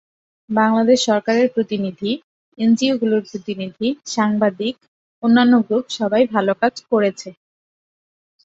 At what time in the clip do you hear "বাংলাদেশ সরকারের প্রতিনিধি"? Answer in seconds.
0.49-2.11